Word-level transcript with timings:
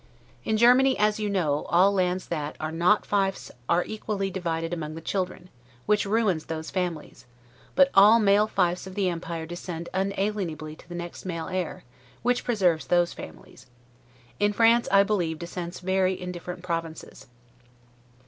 In 0.43 0.57
Germany, 0.57 0.97
as 0.97 1.19
you 1.19 1.29
know, 1.29 1.65
all 1.69 1.93
lands 1.93 2.29
that, 2.29 2.55
are 2.59 2.71
not 2.71 3.05
fiefs 3.05 3.51
are 3.69 3.83
equally 3.85 4.31
divided 4.31 4.73
among 4.73 4.91
all 4.93 4.95
the 4.95 5.01
children, 5.01 5.47
which 5.85 6.07
ruins 6.07 6.45
those 6.45 6.71
families; 6.71 7.27
but 7.75 7.91
all 7.93 8.17
male 8.19 8.47
fiefs 8.47 8.87
of 8.87 8.95
the 8.95 9.09
empire 9.09 9.45
descend 9.45 9.89
unalienably 9.93 10.75
to 10.75 10.89
the 10.89 10.95
next 10.95 11.23
male 11.23 11.49
heir, 11.49 11.83
which 12.23 12.43
preserves 12.43 12.87
those 12.87 13.13
families. 13.13 13.67
In 14.39 14.53
France, 14.53 14.87
I 14.91 15.03
believe, 15.03 15.37
descents 15.37 15.81
vary 15.81 16.13
in 16.19 16.31
different 16.31 16.63
provinces. 16.63 17.27